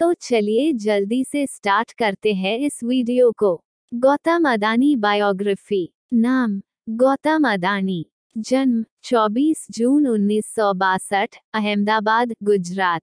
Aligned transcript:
तो 0.00 0.14
चलिए 0.14 0.72
जल्दी 0.72 1.24
से 1.24 1.46
स्टार्ट 1.46 1.92
करते 1.92 2.34
हैं 2.34 2.58
इस 2.58 2.80
वीडियो 2.84 3.32
को। 3.32 3.64
गौतम 3.94 4.52
अदानी 4.52 4.96
बायोग्राफी, 4.96 5.94
नाम, 6.14 6.60
गौतम 6.88 7.52
अदानी, 7.52 8.06
जन्म 8.38 8.84
24 9.04 9.66
जून 9.70 10.06
उन्नीस 10.06 10.46
सौ 10.46 10.74
बासठ, 10.74 11.36
अहमदाबाद, 11.54 12.34
गुजरात। 12.42 13.02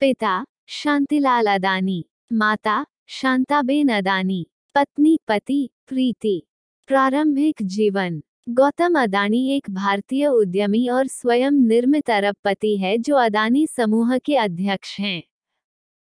पिता, 0.00 0.44
शांतिलाल 0.66 1.46
अदानी, 1.46 2.04
माता, 2.32 2.86
शांताबेन 3.06 3.88
अदानी, 3.88 4.46
पत्नी, 4.74 5.18
पति, 5.28 5.70
प्रीति। 5.88 6.46
प्रारंभिक 6.86 7.54
जीवन, 7.62 8.22
गौतम 8.48 9.02
अदानी 9.02 9.48
एक 9.50 9.70
भारतीय 9.70 10.26
उद्यमी 10.26 10.88
और 10.88 11.06
स्वयं 11.06 11.50
निर्मित 11.50 12.10
अरबपति 12.10 12.76
है 12.76 12.98
जो 12.98 13.16
अदानी 13.16 13.66
समूह 13.66 14.18
के 14.18 14.36
अध्यक्ष 14.36 15.00
हैं। 15.00 15.22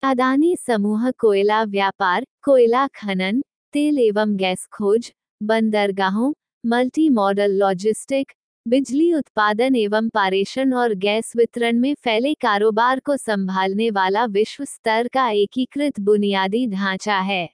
अदानी 0.05 0.55
समूह 0.55 1.09
कोयला 1.12 1.64
व्यापार, 1.64 2.26
कोयला 2.44 2.86
खनन, 2.88 3.41
तेल 3.73 3.98
एवं 4.00 4.36
गैस 4.38 4.66
खोज, 4.72 5.12
बंदरगाहों 5.44 6.32
मल्टी 6.63 7.09
मॉडल 7.09 7.52
लॉजिस्टिक, 7.52 8.32
बिजली 8.65 9.13
उत्पादन 9.13 9.76
एवं 9.76 10.10
पारेषण 10.10 10.74
और 10.74 10.93
गैस 10.93 11.34
वितरण 11.35 11.80
में 11.80 11.93
फैले 11.96 12.34
कारोबार 12.34 12.99
को 12.99 13.18
संभालने 13.18 13.90
वाला 13.90 14.26
विश्व 14.26 14.65
स्तर 14.65 15.07
का 15.07 15.30
एकीकृत 15.30 15.99
बुनियादी 15.99 16.65
ढांचा 16.68 17.20
है। 17.20 17.46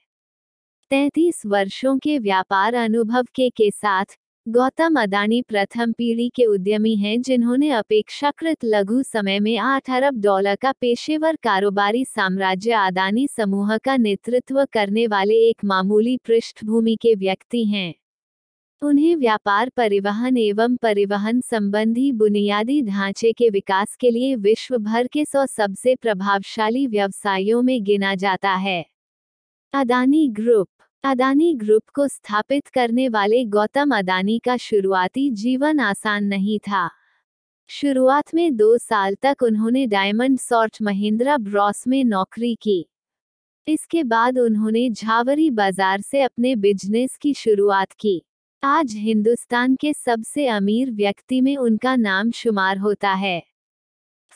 तैतीस 0.90 1.42
वर्षों 1.46 1.98
के 1.98 2.18
व्यापार 2.18 2.74
अनुभव 2.74 3.24
के 3.34 3.48
के 3.50 3.70
साथ 3.70 4.18
गौतम 4.46 4.94
अदानी 5.00 5.42
प्रथम 5.42 5.92
पीढ़ी 5.92 6.28
के 6.28 6.44
उद्यमी 6.44 6.94
हैं 6.96 7.20
जिन्होंने 7.22 7.68
अपेक्षाकृत 7.70 8.64
लघु 8.64 9.02
समय 9.02 9.40
में 9.40 9.56
आठ 9.58 9.90
अरब 9.90 10.20
डॉलर 10.20 10.56
का 10.56 10.72
पेशेवर 10.72 11.36
कारोबारी 11.36 12.04
साम्राज्य 12.04 12.72
अदानी 12.72 13.26
समूह 13.26 13.76
का 13.76 13.96
नेतृत्व 13.96 14.64
करने 14.64 15.06
वाले 15.06 15.34
एक 15.34 15.64
मामूली 15.64 16.16
पृष्ठभूमि 16.16 16.96
के 16.96 17.14
व्यक्ति 17.14 17.64
हैं। 17.64 17.94
उन्हें 18.82 19.16
व्यापार 19.16 19.68
परिवहन 19.68 20.36
एवं 20.36 20.76
परिवहन 20.76 21.40
संबंधी 21.40 22.12
बुनियादी 22.12 22.82
ढांचे 22.82 23.32
के 23.32 23.50
विकास 23.50 23.96
के 23.96 24.10
लिए 24.10 24.36
विश्व 24.36 24.78
भर 24.78 25.06
के 25.06 25.24
सौ 25.24 25.46
सबसे 25.46 25.94
प्रभावशाली 25.94 26.86
व्यवसायों 26.86 27.62
में 27.62 27.82
गिना 27.84 28.14
जाता 28.14 28.54
है। 28.54 28.84
अदानी 29.74 30.28
ग्रुप 30.28 30.68
अदानी 31.04 31.52
ग्रुप 31.54 31.82
को 31.94 32.06
स्थापित 32.08 32.68
करने 32.68 33.08
वाले 33.08 33.44
गौतम 33.44 33.90
अदानी 33.90 34.38
का 34.38 34.56
शुरुआती 34.56 35.30
जीवन 35.30 35.80
आसान 35.80 36.24
नहीं 36.24 36.58
था। 36.58 36.88
शुरुआत 37.70 38.34
में 38.34 38.56
दो 38.56 38.76
साल 38.78 39.14
तक 39.22 39.42
उन्होंने 39.42 39.86
डायमंड 39.86 40.38
सॉर्ट 40.38 40.78
महिंद्रा 40.82 41.36
ब्रॉस 41.36 41.86
में 41.86 42.04
नौकरी 42.04 42.54
की। 42.54 42.86
इसके 43.66 44.02
बाद 44.04 44.38
उन्होंने 44.38 44.88
झावरी 44.90 45.50
बाज़ार 45.50 46.00
से 46.00 46.22
अपने 46.22 46.54
बिज़नेस 46.56 47.16
की 47.16 47.34
शुरुआत 47.34 47.92
की। 47.92 48.20
आज 48.62 48.94
हिंदुस्तान 48.96 49.74
के 49.76 49.92
सबसे 49.92 50.46
अमीर 50.46 50.90
व्यक्ति 50.90 51.40
में 51.40 51.56
उनका 51.56 51.96
नाम 51.96 52.30
शुमार 52.30 52.78
होता 52.78 53.12
है। 53.14 53.40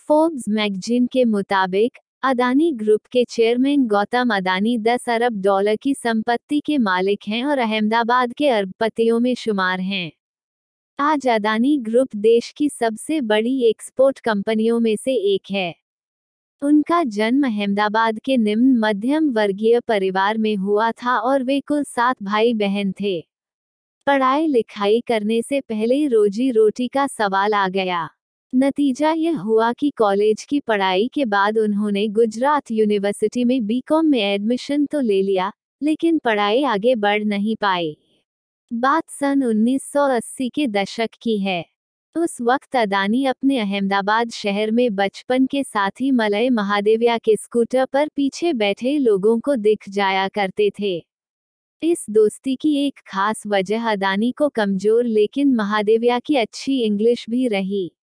फोर्ब्स 0.09 0.49
मैगजीन 0.49 1.07
के 1.07 1.25
मुताबिक 1.25 1.99
अदानी 2.27 2.73
ग्रुप 2.73 3.01
के 3.13 3.25
चेयरमैन 3.25 3.87
गौतम 3.87 4.37
अदानी 4.37 4.79
10 4.79 5.09
अरब 5.09 5.43
डॉलर 5.43 5.77
की 5.77 5.95
संपत्ति 5.95 6.61
के 6.61 6.79
मालिक 6.79 7.19
हैं 7.29 7.45
और 7.45 7.59
अहमदाबाद 7.59 8.33
के 8.33 8.49
अरबपतियों 8.49 9.21
में 9.21 9.35
शुमार 9.35 9.81
हैं। 9.81 10.13
आज 10.99 11.29
अदानी 11.29 11.79
ग्रुप 11.79 12.09
देश 12.17 12.51
की 12.57 12.69
सबसे 12.69 13.21
बड़ी 13.21 13.65
एक्सपोर्ट 13.65 14.19
कंपनियों 14.19 14.81
में 14.81 14.97
से 14.97 15.15
एक 15.35 15.43
है। 15.51 15.75
उनका 16.63 17.03
जन्म 17.03 17.47
अहमदाबाद 17.47 18.19
के 18.19 18.37
निम्न 18.37 18.79
मध्यम 18.79 19.31
वर्गीय 19.31 19.81
परिवार 19.81 20.39
में 20.39 20.57
हुआ 20.57 20.93
था 20.93 21.19
और 21.19 21.43
वे 21.43 21.61
कुल 21.61 21.85
सात 21.85 22.23
भाई 22.23 22.55
बहन 22.55 22.93
थे। 23.01 23.21
पढ़ाई 24.07 24.47
लिखाई 24.47 25.01
करने 25.01 25.43
से 25.43 25.61
पहले 25.61 26.07
रोजी 26.07 26.51
रोटी 26.51 26.89
का 26.89 27.07
सवाल 27.07 27.55
आ 27.55 27.69
गया। 27.69 28.09
नतीजा 28.55 29.13
यह 29.13 29.39
हुआ 29.39 29.73
कि 29.73 29.91
कॉलेज 29.91 30.45
की 30.45 30.61
पढ़ाई 30.61 31.11
के 31.15 31.25
बाद 31.25 31.59
उन्होंने 31.59 32.09
गुजरात 32.09 32.71
यूनिवर्सिटी 32.71 33.45
में 33.45 33.67
बीकॉम 33.67 34.07
में 34.07 34.21
एडमिशन 34.21 34.87
तो 34.87 35.01
ले 35.01 35.23
लिया, 35.23 35.53
लेकिन 35.83 36.19
पढ़ाई 36.19 36.65
आगे 36.65 36.95
बढ़ 36.95 37.25
नहीं 37.25 37.57
पाई। 37.57 37.97
बात 38.73 39.11
सन 39.11 39.43
1980 39.43 40.49
के 40.49 40.67
दशक 40.67 41.09
की 41.23 41.39
है। 41.39 41.65
उस 42.17 42.41
वक्त 42.41 42.77
अदानी 42.77 43.25
अपने 43.25 43.59
अहमदाबाद 43.59 44.31
शहर 44.31 44.71
में 44.71 44.95
बचपन 44.95 45.47
के 45.47 45.65
साथ 45.65 46.03
मलय 46.13 46.51
महादेविया 46.51 47.19
के 47.19 47.37
स्कूटर 47.37 47.85
पर 47.85 48.09
पीछे 48.09 48.53
बैठे 48.53 48.99
लोगों 48.99 49.41
को 49.41 49.57
दिख 49.57 49.89
जाया 49.89 50.29
करते 50.29 50.71
थे। 50.81 51.07
इस 51.83 52.07
दोस्ती 52.11 52.57
की 52.57 52.87
एक 52.87 53.01
खास 53.07 53.43
वजह 53.47 53.91
अदानी 53.91 54.33
को 54.33 54.49
कमज़ोर, 54.49 55.05
लेकिन 55.05 55.55
महादेविया 55.55 56.19
की 56.19 56.37
अच्छी 56.37 56.81
इंग्लिश 56.81 57.27
भी 57.31 57.49
रही। 57.49 57.96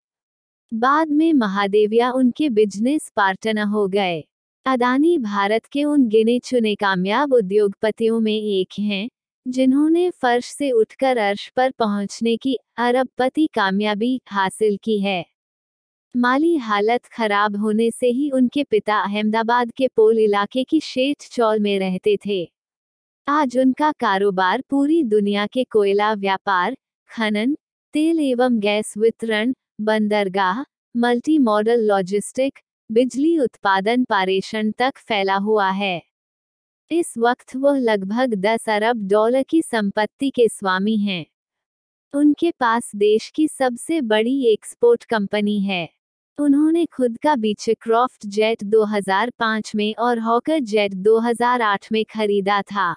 बाद 0.72 1.09
में 1.09 1.34
महादेविया 1.34 2.12
उनके 2.12 2.50
बिज़नेस 2.50 3.12
पार्टनर 3.16 3.63
हो 3.63 3.88
गए। 3.88 4.24
अदानी 4.66 5.18
भारत 5.18 5.66
के 5.66 5.84
उन 5.84 6.07
गिने 6.07 6.40
चुने 6.40 6.75
कामयाब 6.75 7.34
उद्योगपतियों 7.34 8.19
में 8.19 8.34
एक 8.34 8.79
हैं, 8.79 9.09
जिन्होंने 9.47 10.09
फर्श 10.12 10.46
से 10.46 10.72
उठकर 10.72 11.18
अर्श 11.18 11.47
पर 11.56 11.72
पहुँचने 11.72 12.35
की 12.38 12.57
अरबपति 12.78 13.47
कामयाबी 13.53 14.19
हासिल 14.28 14.78
की 14.84 15.00
है। 15.00 15.25
माली 16.16 16.56
हालत 16.57 17.06
खराब 17.06 17.57
होने 17.57 17.91
से 17.91 18.07
ही 18.07 18.29
उनके 18.31 18.63
पिता 18.63 19.00
अहमदाबाद 19.00 19.72
के 19.72 19.88
पोल 19.88 20.19
इलाके 20.19 20.63
की 20.63 20.79
शेठ 20.79 21.29
चौल 21.31 21.59
में 21.59 21.79
रहते 21.79 22.18
थे। 22.25 22.52
आज 23.28 23.57
उनका 23.57 23.91
कारोबार 23.91 24.63
पूरी 24.69 25.03
दुनिया 25.03 25.46
के 25.47 25.63
कोयला 25.63 26.13
व्यापार, 26.13 26.78
खनन, 27.09 27.56
तेल 27.94 28.19
एवं 28.19 28.59
गैस 28.59 28.94
वितरण 28.97 29.53
बंदरगाह 29.81 30.61
मल्टी 30.97 31.39
मॉडल 31.39 31.79
लॉजिस्टिक, 31.79 32.59
बिजली 32.91 33.39
उत्पादन 33.39 34.03
पारेषण 34.03 34.72
तक 34.72 34.94
फैला 34.97 35.35
हुआ 35.35 35.69
है। 35.69 36.03
इस 36.91 37.13
वक्त 37.17 37.56
वह 37.56 37.78
लगभग 37.78 38.35
10 38.35 38.69
अरब 38.69 39.07
डॉलर 39.07 39.44
की 39.44 39.61
संपत्ति 39.61 40.29
के 40.29 40.47
स्वामी 40.47 40.97
हैं। 40.97 41.25
उनके 42.13 42.51
पास 42.51 42.91
देश 42.95 43.29
की 43.29 43.47
सबसे 43.47 44.01
बड़ी 44.01 44.45
एक्सपोर्ट 44.45 45.03
कंपनी 45.03 45.59
है। 45.59 45.90
उन्होंने 46.40 46.85
खुद 46.85 47.17
का 47.17 47.35
बीच 47.35 47.69
क्रॉफ्ट 47.69 48.25
जेट 48.25 48.63
2005 48.63 49.75
में 49.75 49.95
और 50.00 50.19
हॉकर 50.19 50.59
जेट 50.59 50.94
2008 50.94 51.88
में 51.91 52.05
खरीदा 52.05 52.61
था। 52.61 52.95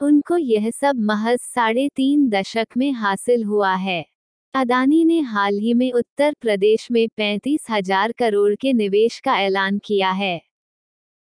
उनको 0.00 0.36
यह 0.36 0.70
सब 0.70 0.96
महज 0.96 1.38
साढ़े 1.38 1.88
तीन 1.88 2.28
दशक 2.28 2.66
में 2.76 2.92
हासिल 2.92 3.44
हुआ 3.44 3.74
है। 3.74 4.17
अदानी 4.54 5.04
ने 5.04 5.20
हाल 5.20 5.58
ही 5.58 5.72
में 5.74 5.92
उत्तर 5.92 6.34
प्रदेश 6.40 6.90
में 6.90 7.08
पैंतीस 7.08 7.66
हज़ार 7.70 8.12
करोड़ 8.12 8.54
के 8.54 8.72
निवेश 8.72 9.18
का 9.20 9.38
ऐलान 9.40 9.78
किया 9.78 10.10
है। 10.10 10.40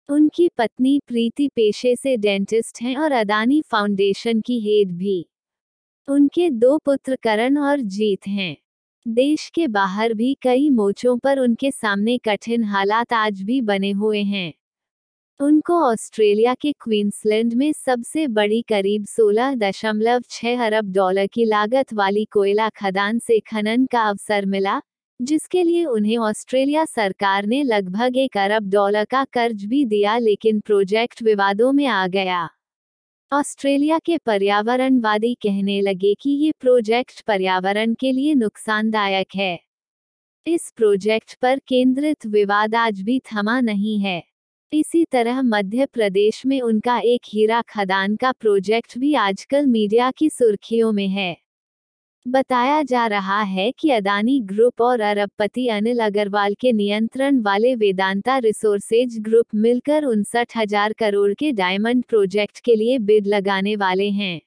उनकी 0.09 0.47
पत्नी 0.57 0.99
प्रीति 1.07 1.47
पेशे 1.47 1.95
से 1.95 2.15
डेंटिस्ट 2.17 2.81
हैं 2.81 2.95
और 2.97 3.11
अदानी 3.11 3.61
फाउंडेशन 3.61 4.41
की 4.41 4.59
हेड 4.59 4.91
भी। 4.91 5.25
उनके 6.07 6.50
दो 6.50 6.77
पुत्र 6.77 7.15
करण 7.15 7.57
और 7.57 7.81
जीत 7.81 8.27
हैं। 8.27 8.57
देश 9.06 9.50
के 9.50 9.68
बाहर 9.68 10.13
भी 10.13 10.33
कई 10.41 10.69
मोर्चों 10.69 11.18
पर 11.18 11.39
उनके 11.39 11.71
सामने 11.71 12.18
कठिन 12.18 12.63
हालात 12.63 13.13
आज 13.13 13.41
भी 13.41 13.62
बने 13.62 13.91
हुए 13.91 14.24
हैं। 14.24 14.53
उनको 15.39 15.74
ऑस्ट्रेलिया 15.81 16.54
के 16.54 16.72
क्वींसलैंड 16.72 17.54
में 17.54 17.74
सबसे 17.74 18.28
बड़ी 18.28 18.62
करीब 18.62 19.06
16.6 19.06 20.62
अरब 20.66 20.92
डॉलर 20.92 21.28
की 21.28 21.45
लागत 21.45 21.94
वाली 21.94 22.25
कोयला 22.25 22.69
खदान 22.69 23.19
से 23.19 23.39
खनन 23.39 23.86
का 23.86 24.01
अवसर 24.01 24.45
मिला, 24.45 24.81
जिसके 25.22 25.63
लिए 25.63 25.86
उन्हें 25.86 26.18
ऑस्ट्रेलिया 26.18 26.86
सरकार 26.86 27.45
ने 27.45 27.63
लगभग 27.63 28.18
एक 28.18 28.38
अरब 28.38 28.69
डॉलर 28.69 29.06
का 29.06 29.24
कर्ज 29.24 29.66
भी 29.66 29.86
दिया 29.86 30.18
लेकिन 30.18 30.60
प्रोजेक्ट 30.60 31.24
विवादों 31.24 31.72
में 31.72 31.86
आ 31.86 32.07
गया। 32.07 32.50
ऑस्ट्रेलिया 33.34 34.00
के 34.00 34.18
पर्यावरणवादी 34.18 35.34
कहने 35.34 35.81
लगे 35.81 36.13
कि 36.13 36.30
ये 36.30 36.51
प्रोजेक्ट 36.60 37.22
पर्यावरण 37.22 37.94
के 37.94 38.12
लिए 38.12 38.34
नुकसानदायक 38.34 39.28
है। 39.36 39.60
इस 40.48 40.74
प्रोजेक्ट 40.75 41.36
पर 41.36 41.60
केंद्रित 41.60 42.25
विवाद 42.25 42.75
आज 42.75 43.01
भी 43.01 43.19
थमा 43.19 43.60
नहीं 43.62 44.00
है। 44.00 44.37
इसी 44.73 45.03
तरह 45.05 45.41
मध्य 45.41 45.85
प्रदेश 45.85 46.45
में 46.45 46.59
उनका 46.61 46.97
एक 47.05 47.21
हीरा 47.25 47.61
खदान 47.69 48.15
का 48.15 48.31
प्रोजेक्ट 48.31 48.97
भी 48.97 49.13
आजकल 49.15 49.65
मीडिया 49.65 50.09
की 50.11 50.29
सुर्खियों 50.29 50.91
में 50.91 51.07
है। 51.07 51.35
बताया 52.25 52.81
जा 52.83 53.05
रहा 53.07 53.41
है 53.41 53.71
कि 53.71 53.91
अदानी 53.91 54.39
ग्रुप 54.41 54.81
और 54.81 55.01
अरबपति 55.01 55.67
अनिल 55.67 55.99
अग्रवाल 55.99 56.53
के 56.53 56.71
नियंत्रण 56.71 57.39
वाले 57.41 57.75
वेदांता 57.75 58.37
रिसोर्सेज 58.37 59.19
ग्रुप 59.19 59.55
मिलकर 59.55 60.05
उनसठ 60.05 60.57
हज़ार 60.57 60.93
करोड़ 60.93 61.33
के 61.33 61.51
डायमंड 61.53 62.03
प्रोजेक्ट 62.05 62.59
के 62.59 62.75
लिए 62.75 62.99
बिड 63.01 63.27
लगाने 63.27 63.75
वाले 63.75 64.09
हैं। 64.11 64.39